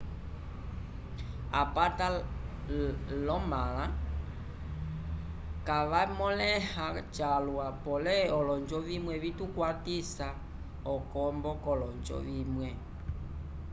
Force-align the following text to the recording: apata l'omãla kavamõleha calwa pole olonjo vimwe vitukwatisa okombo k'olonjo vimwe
apata 1.61 2.07
l'omãla 3.25 3.85
kavamõleha 5.67 6.87
calwa 7.17 7.67
pole 7.85 8.17
olonjo 8.39 8.77
vimwe 8.87 9.15
vitukwatisa 9.23 10.27
okombo 10.93 11.49
k'olonjo 11.63 12.17
vimwe 12.27 12.69